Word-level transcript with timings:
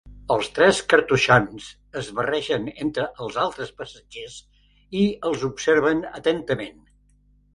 Els 0.35 0.47
tres 0.59 0.77
cartoixans 0.93 1.65
es 2.01 2.07
barregen 2.19 2.65
entre 2.87 3.05
els 3.25 3.37
altres 3.43 3.73
passatgers 3.81 4.37
i 5.01 5.05
els 5.31 5.47
observen 5.51 6.03
atentament. 6.21 6.83